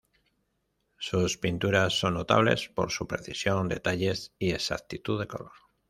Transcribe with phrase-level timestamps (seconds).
[0.97, 5.51] Sus pinturas son notables por su precisión, detalles, y exactitud de color.